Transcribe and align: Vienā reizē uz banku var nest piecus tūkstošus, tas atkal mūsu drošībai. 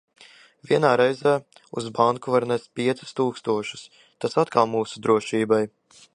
Vienā 0.69 0.93
reizē 1.01 1.33
uz 1.81 1.89
banku 1.99 2.33
var 2.37 2.47
nest 2.53 2.67
piecus 2.79 3.13
tūkstošus, 3.21 3.87
tas 4.25 4.43
atkal 4.47 4.69
mūsu 4.75 5.05
drošībai. 5.07 5.63